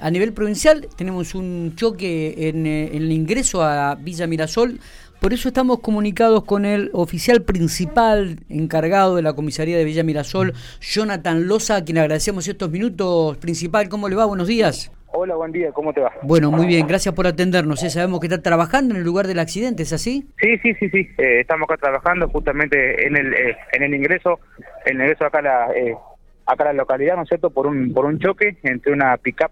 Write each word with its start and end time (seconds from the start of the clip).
A 0.00 0.10
nivel 0.10 0.32
provincial 0.32 0.88
tenemos 0.96 1.34
un 1.34 1.74
choque 1.76 2.48
en, 2.48 2.66
eh, 2.66 2.90
el 2.94 3.12
ingreso 3.12 3.62
a 3.62 3.94
Villa 3.96 4.26
Mirasol, 4.26 4.80
por 5.20 5.34
eso 5.34 5.48
estamos 5.48 5.80
comunicados 5.80 6.44
con 6.44 6.64
el 6.64 6.88
oficial 6.94 7.42
principal 7.42 8.38
encargado 8.48 9.16
de 9.16 9.22
la 9.22 9.34
comisaría 9.34 9.76
de 9.76 9.84
Villa 9.84 10.02
Mirasol, 10.02 10.54
Jonathan 10.80 11.46
Loza, 11.46 11.76
a 11.76 11.84
quien 11.84 11.98
agradecemos 11.98 12.48
estos 12.48 12.70
minutos. 12.70 13.36
Principal, 13.36 13.90
¿cómo 13.90 14.08
le 14.08 14.16
va? 14.16 14.24
Buenos 14.24 14.48
días. 14.48 14.90
Hola, 15.12 15.34
buen 15.34 15.52
día, 15.52 15.70
¿cómo 15.72 15.92
te 15.92 16.00
va? 16.00 16.12
Bueno, 16.22 16.50
muy 16.50 16.64
bien, 16.64 16.86
gracias 16.86 17.14
por 17.14 17.26
atendernos. 17.26 17.82
¿eh? 17.82 17.90
Sabemos 17.90 18.20
que 18.20 18.28
está 18.28 18.40
trabajando 18.40 18.94
en 18.94 19.00
el 19.00 19.04
lugar 19.04 19.26
del 19.26 19.40
accidente, 19.40 19.82
¿es 19.82 19.92
así? 19.92 20.26
Sí, 20.40 20.56
sí, 20.62 20.72
sí, 20.80 20.88
sí. 20.88 21.10
Eh, 21.18 21.40
estamos 21.40 21.68
acá 21.68 21.76
trabajando 21.76 22.26
justamente 22.28 23.06
en 23.06 23.16
el 23.18 23.34
eh, 23.34 23.56
en 23.72 23.82
el 23.82 23.92
ingreso, 23.92 24.40
el 24.86 24.94
ingreso 24.94 25.26
acá 25.26 25.40
a 25.40 25.42
la, 25.42 25.66
acá 26.46 26.64
a 26.64 26.66
la 26.68 26.72
localidad, 26.72 27.16
¿no 27.16 27.24
es 27.24 27.28
cierto? 27.28 27.50
Por 27.50 27.66
un 27.66 27.92
por 27.92 28.06
un 28.06 28.18
choque 28.18 28.56
entre 28.62 28.92
una 28.94 29.18
pickup 29.18 29.50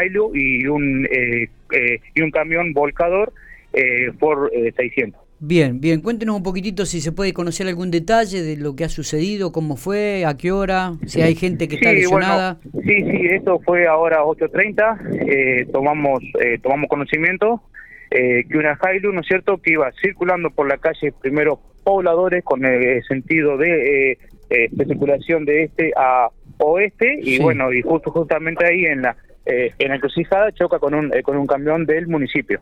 Hilux 0.00 0.36
y 0.36 0.66
un, 0.66 1.06
eh, 1.06 1.48
eh, 1.72 2.00
y 2.14 2.22
un 2.22 2.30
camión 2.30 2.72
volcador 2.72 3.32
eh, 3.72 4.10
por 4.18 4.50
600. 4.76 5.20
Bien, 5.44 5.80
bien, 5.80 6.00
cuéntenos 6.02 6.36
un 6.36 6.42
poquitito 6.44 6.86
si 6.86 7.00
se 7.00 7.10
puede 7.10 7.32
conocer 7.32 7.66
algún 7.66 7.90
detalle 7.90 8.42
de 8.42 8.56
lo 8.56 8.76
que 8.76 8.84
ha 8.84 8.88
sucedido, 8.88 9.50
cómo 9.50 9.76
fue, 9.76 10.24
a 10.24 10.36
qué 10.36 10.52
hora, 10.52 10.92
si 11.04 11.20
hay 11.20 11.34
gente 11.34 11.66
que 11.66 11.76
está 11.76 11.92
lesionada. 11.92 12.58
sí, 12.62 13.02
sí, 13.02 13.26
esto 13.28 13.58
fue 13.64 13.88
ahora 13.88 14.18
a 14.18 14.22
8.30, 14.22 15.72
tomamos, 15.72 16.22
tomamos 16.62 16.88
conocimiento 16.88 17.60
que 18.08 18.46
una 18.54 18.78
Hilux, 18.94 19.12
¿no 19.12 19.20
es 19.20 19.26
cierto?, 19.26 19.60
que 19.60 19.72
iba 19.72 19.90
circulando 20.00 20.50
por 20.50 20.68
la 20.68 20.78
calle 20.78 21.12
primero 21.20 21.58
pobladores 21.82 22.44
con 22.44 22.64
el 22.64 23.02
sentido 23.02 23.56
de, 23.56 24.18
de 24.48 24.84
circulación 24.86 25.44
de 25.44 25.64
este 25.64 25.92
a 25.96 26.28
oeste 26.62 27.18
y 27.22 27.38
bueno, 27.40 27.72
y 27.72 27.82
justo 27.82 28.10
justamente 28.10 28.64
ahí 28.64 28.84
en 28.84 29.02
la 29.02 29.16
eh, 29.46 29.72
en 29.78 29.92
encrucijada 29.92 30.52
choca 30.52 30.78
con 30.78 30.94
un, 30.94 31.14
eh, 31.14 31.22
con 31.22 31.36
un 31.36 31.46
camión 31.46 31.84
del 31.86 32.06
municipio. 32.06 32.60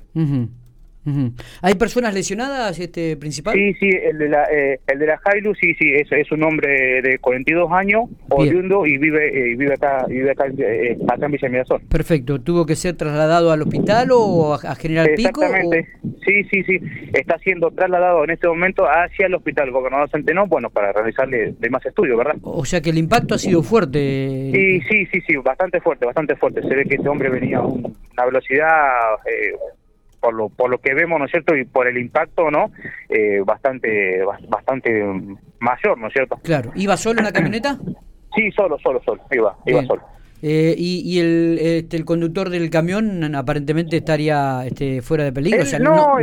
¿Hay 1.62 1.74
personas 1.76 2.12
lesionadas, 2.12 2.78
este 2.78 3.16
principal? 3.16 3.54
Sí, 3.54 3.74
sí, 3.74 3.88
el 3.88 4.18
de 4.18 4.28
la, 4.28 4.44
eh, 4.52 4.80
el 4.86 4.98
de 4.98 5.06
la 5.06 5.20
Hilux, 5.34 5.58
sí, 5.58 5.74
sí, 5.74 5.92
es, 5.94 6.12
es 6.12 6.30
un 6.30 6.42
hombre 6.42 7.00
de 7.00 7.18
42 7.18 7.72
años, 7.72 8.04
oriundo, 8.28 8.86
y 8.86 8.98
vive, 8.98 9.28
eh, 9.28 9.56
vive 9.56 9.74
acá, 9.74 10.04
vive 10.06 10.30
acá, 10.30 10.44
eh, 10.58 10.98
acá 11.08 11.26
en 11.26 11.32
Villa 11.32 11.48
Mirazón. 11.48 11.82
Perfecto, 11.88 12.40
¿tuvo 12.40 12.66
que 12.66 12.76
ser 12.76 12.96
trasladado 12.96 13.50
al 13.50 13.62
hospital 13.62 14.10
o 14.12 14.54
a, 14.54 14.74
General 14.74 15.10
Pico? 15.16 15.42
Exactamente, 15.42 15.88
sí, 16.26 16.44
sí, 16.50 16.62
sí, 16.64 16.78
está 17.14 17.38
siendo 17.38 17.70
trasladado 17.70 18.24
en 18.24 18.30
este 18.30 18.46
momento 18.48 18.84
hacia 18.84 19.26
el 19.26 19.34
hospital 19.34 19.70
Gobernador 19.70 20.10
Centeno, 20.10 20.46
bueno, 20.46 20.68
para 20.68 20.92
realizarle 20.92 21.54
más 21.70 21.84
estudios, 21.86 22.18
¿verdad? 22.18 22.36
O 22.42 22.64
sea 22.64 22.82
que 22.82 22.90
el 22.90 22.98
impacto 22.98 23.34
ha 23.34 23.38
sido 23.38 23.62
fuerte. 23.62 24.50
Sí, 24.52 24.80
sí, 24.82 25.06
sí, 25.06 25.20
sí, 25.26 25.36
bastante 25.36 25.80
fuerte, 25.80 26.04
bastante 26.04 26.36
fuerte. 26.36 26.62
Se 26.62 26.74
ve 26.74 26.84
que 26.84 26.96
ese 26.96 27.08
hombre 27.08 27.30
venía 27.30 27.58
a 27.58 27.66
una 27.66 28.24
velocidad... 28.26 28.66
Eh, 30.20 30.26
por 30.30 30.34
lo, 30.34 30.48
por 30.48 30.70
lo 30.70 30.78
que 30.78 30.94
vemos, 30.94 31.18
¿no 31.18 31.24
es 31.24 31.30
cierto? 31.30 31.56
Y 31.56 31.64
por 31.64 31.86
el 31.86 31.98
impacto, 31.98 32.50
¿no? 32.50 32.70
Eh, 33.08 33.40
bastante, 33.44 34.22
bastante 34.48 35.02
mayor, 35.60 35.98
¿no 35.98 36.08
es 36.08 36.12
cierto? 36.12 36.36
Claro. 36.42 36.72
¿Iba 36.74 36.96
solo 36.96 37.20
en 37.20 37.26
la 37.26 37.32
camioneta? 37.32 37.78
Sí, 38.34 38.50
solo, 38.52 38.78
solo, 38.78 39.02
solo. 39.04 39.22
Iba, 39.30 39.56
iba 39.66 39.82
solo. 39.84 40.02
Eh, 40.42 40.74
y, 40.78 41.02
y 41.04 41.20
el, 41.20 41.58
este, 41.60 41.98
el 41.98 42.06
conductor 42.06 42.48
del 42.48 42.70
camión 42.70 43.34
aparentemente 43.34 43.98
estaría 43.98 44.64
este, 44.66 45.02
fuera 45.02 45.24
de 45.24 45.32
peligro. 45.32 45.62
no, 45.80 46.18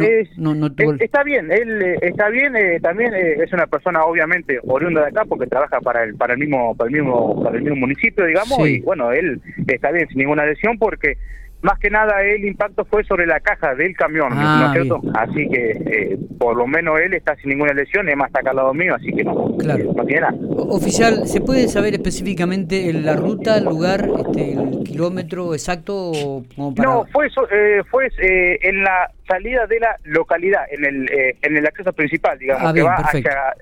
está 1.00 1.24
bien, 1.24 1.52
él 1.52 1.82
eh, 1.84 2.00
está 2.02 2.30
bien. 2.30 2.54
también 2.82 3.14
es 3.14 3.54
una 3.54 3.68
persona 3.68 4.04
obviamente 4.06 4.60
oriunda 4.66 5.02
de 5.02 5.10
acá 5.10 5.24
porque 5.26 5.46
trabaja 5.46 5.82
para 5.82 6.04
el 6.04 6.16
para 6.16 6.34
el 6.34 6.40
mismo 6.40 6.76
para 6.76 6.90
el 6.90 6.96
mismo 6.96 7.44
para 7.44 7.58
el 7.58 7.62
mismo 7.62 7.78
municipio, 7.78 8.26
digamos. 8.26 8.58
Y 8.68 8.80
bueno, 8.80 9.12
él 9.12 9.40
está 9.68 9.92
bien 9.92 10.08
sin 10.08 10.18
ninguna 10.18 10.48
lesión 10.48 10.80
porque 10.80 11.18
más 11.62 11.80
que 11.80 11.90
nada 11.90 12.22
el 12.22 12.46
impacto 12.46 12.86
fue 12.86 13.04
sobre 13.04 13.26
la 13.26 13.40
caja 13.40 13.74
del 13.76 13.96
camión, 13.96 14.30
¿no 14.30 14.42
es 14.42 14.48
ah, 14.48 14.70
cierto? 14.74 15.02
Así 15.16 15.50
que 15.50 15.72
eh, 15.72 16.18
por 16.38 16.56
lo 16.56 16.68
menos 16.68 17.00
él 17.00 17.14
está 17.14 17.36
sin 17.38 17.50
ninguna 17.50 17.74
lesión, 17.74 18.08
es 18.10 18.16
más 18.16 18.28
está 18.28 18.42
acá 18.42 18.52
al 18.52 18.58
lado 18.58 18.74
mío, 18.74 18.96
así 18.96 19.12
que 19.12 19.24
no, 19.24 19.56
claro. 19.58 19.92
no 19.96 20.06
tiene 20.06 20.22
nada. 20.22 20.36
Oficial, 20.56 21.28
¿se 21.28 21.42
puede 21.42 21.68
saber 21.68 21.96
específicamente 21.96 22.94
la 22.94 23.16
ruta, 23.16 23.58
el 23.58 23.66
lugar, 23.66 24.08
este, 24.18 24.54
el 24.54 24.84
kilómetro 24.84 25.54
exacto? 25.54 26.12
No, 26.58 27.06
fue, 27.12 27.28
eh, 27.28 27.82
fue 27.90 28.08
eh, 28.20 28.60
en 28.62 28.84
la 28.84 29.12
salida 29.28 29.66
de 29.66 29.80
la 29.80 29.98
localidad, 30.04 30.62
en 30.70 30.86
el, 30.86 31.10
en 31.42 31.58
el 31.58 31.66
acceso 31.66 31.92
principal, 31.94 32.38
digamos, 32.38 32.70
ah, 32.70 32.74
que 32.74 32.82
va 32.82 32.96
hacia 32.96 33.54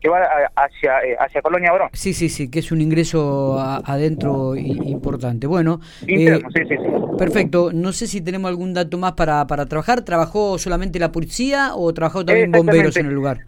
que 0.00 0.08
va 0.08 0.20
hacia, 0.56 1.00
eh, 1.00 1.16
hacia 1.18 1.42
Colonia 1.42 1.72
Brón. 1.72 1.90
Sí, 1.92 2.14
sí, 2.14 2.28
sí, 2.28 2.50
que 2.50 2.60
es 2.60 2.72
un 2.72 2.80
ingreso 2.80 3.58
adentro 3.58 4.56
importante. 4.56 5.46
Bueno, 5.46 5.80
eh, 6.06 6.40
sí, 6.54 6.62
sí, 6.68 6.76
perfecto. 7.18 7.70
No 7.72 7.92
sé 7.92 8.06
si 8.06 8.20
tenemos 8.20 8.48
algún 8.48 8.72
dato 8.72 8.96
más 8.98 9.12
para, 9.12 9.46
para 9.46 9.66
trabajar. 9.66 10.02
¿Trabajó 10.02 10.58
solamente 10.58 10.98
la 10.98 11.12
policía 11.12 11.74
o 11.74 11.92
trabajó 11.92 12.24
también 12.24 12.50
bomberos 12.50 12.96
en 12.96 13.06
el 13.06 13.14
lugar? 13.14 13.40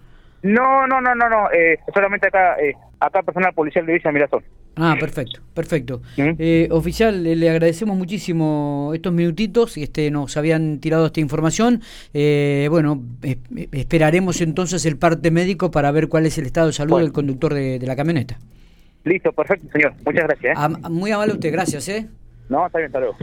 No, 0.42 0.86
no, 0.86 1.00
no, 1.00 1.14
no, 1.14 1.28
no. 1.28 1.50
Eh, 1.52 1.78
solamente 1.94 2.26
acá, 2.26 2.56
eh, 2.60 2.74
acá 3.00 3.22
personal 3.22 3.54
policial 3.54 3.86
de 3.86 3.94
Villa 3.94 4.12
Mirazón. 4.12 4.42
Ah, 4.77 4.97
perfecto, 4.99 5.41
perfecto. 5.55 6.03
¿Mm? 6.16 6.31
Eh, 6.38 6.69
oficial, 6.71 7.22
le, 7.22 7.50
agradecemos 7.50 7.97
muchísimo 7.97 8.93
estos 8.94 9.12
minutitos, 9.12 9.77
este, 9.77 10.10
nos 10.10 10.37
habían 10.37 10.78
tirado 10.78 11.06
esta 11.06 11.21
información. 11.21 11.83
bueno, 12.12 13.03
esperaremos 13.72 14.41
entonces 14.41 14.87
el 14.87 14.97
parte 14.97 15.31
médico 15.31 15.71
para 15.71 15.91
ver 15.91 16.09
cuál 16.09 16.27
es 16.27 16.38
el 16.38 16.47
estado 16.47 16.69
de 16.69 16.72
salud 16.72 16.99
del 16.99 17.12
conductor 17.12 17.55
de, 17.55 17.78
la 17.81 17.97
camioneta. 17.97 18.38
Listo, 19.05 19.33
perfecto, 19.33 19.66
señor. 19.72 19.94
Muchas 20.05 20.25
gracias. 20.25 20.91
muy 20.91 21.10
amable 21.10 21.34
usted, 21.34 21.53
gracias. 21.53 21.89
¿eh? 21.89 22.09
No, 22.49 22.66
está 22.66 22.78
bien, 22.78 22.87
hasta 22.87 23.00
luego. 23.00 23.16